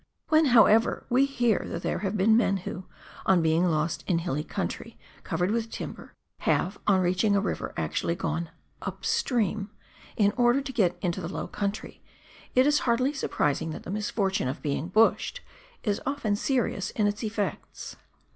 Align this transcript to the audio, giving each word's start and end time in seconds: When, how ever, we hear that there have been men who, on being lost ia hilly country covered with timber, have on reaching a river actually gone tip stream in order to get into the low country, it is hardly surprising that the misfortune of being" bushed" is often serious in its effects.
When, 0.29 0.45
how 0.45 0.65
ever, 0.65 1.05
we 1.11 1.25
hear 1.27 1.63
that 1.67 1.83
there 1.83 1.99
have 1.99 2.17
been 2.17 2.35
men 2.35 2.57
who, 2.65 2.85
on 3.27 3.43
being 3.43 3.69
lost 3.69 4.03
ia 4.09 4.17
hilly 4.17 4.43
country 4.43 4.97
covered 5.23 5.51
with 5.51 5.69
timber, 5.69 6.15
have 6.39 6.79
on 6.87 7.01
reaching 7.01 7.35
a 7.35 7.39
river 7.39 7.71
actually 7.77 8.15
gone 8.15 8.49
tip 8.83 9.05
stream 9.05 9.69
in 10.17 10.31
order 10.31 10.59
to 10.59 10.73
get 10.73 10.97
into 11.03 11.21
the 11.21 11.27
low 11.31 11.45
country, 11.45 12.01
it 12.55 12.65
is 12.65 12.79
hardly 12.79 13.13
surprising 13.13 13.69
that 13.73 13.83
the 13.83 13.91
misfortune 13.91 14.47
of 14.47 14.63
being" 14.63 14.87
bushed" 14.89 15.41
is 15.83 16.01
often 16.03 16.35
serious 16.35 16.89
in 16.89 17.05
its 17.05 17.23
effects. 17.23 17.95